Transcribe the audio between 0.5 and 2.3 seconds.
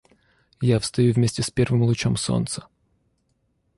–Я встаю вместе с первым лучом